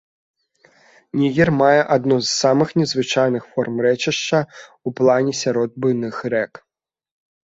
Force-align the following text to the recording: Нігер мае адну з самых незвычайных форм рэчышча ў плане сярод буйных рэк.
Нігер 1.21 1.49
мае 1.61 1.81
адну 1.95 2.15
з 2.21 2.29
самых 2.43 2.71
незвычайных 2.81 3.43
форм 3.57 3.73
рэчышча 3.87 4.39
ў 4.39 4.89
плане 5.01 5.33
сярод 5.43 5.77
буйных 5.85 6.15
рэк. 6.37 6.53